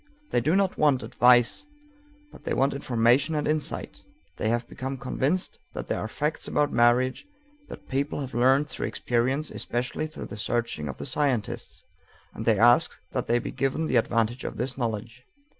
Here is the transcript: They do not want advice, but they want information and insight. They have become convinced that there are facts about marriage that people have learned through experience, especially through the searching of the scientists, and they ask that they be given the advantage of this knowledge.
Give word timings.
They 0.31 0.41
do 0.41 0.55
not 0.55 0.79
want 0.79 1.03
advice, 1.03 1.67
but 2.31 2.43
they 2.43 2.55
want 2.55 2.73
information 2.73 3.35
and 3.35 3.47
insight. 3.47 4.01
They 4.37 4.49
have 4.49 4.67
become 4.67 4.97
convinced 4.97 5.59
that 5.75 5.85
there 5.85 5.99
are 5.99 6.07
facts 6.07 6.47
about 6.47 6.73
marriage 6.73 7.27
that 7.67 7.87
people 7.87 8.19
have 8.21 8.33
learned 8.33 8.67
through 8.67 8.87
experience, 8.87 9.51
especially 9.51 10.07
through 10.07 10.25
the 10.25 10.37
searching 10.37 10.89
of 10.89 10.97
the 10.97 11.05
scientists, 11.05 11.83
and 12.33 12.45
they 12.45 12.57
ask 12.57 12.99
that 13.11 13.27
they 13.27 13.37
be 13.37 13.51
given 13.51 13.85
the 13.85 13.97
advantage 13.97 14.43
of 14.43 14.57
this 14.57 14.75
knowledge. 14.75 15.23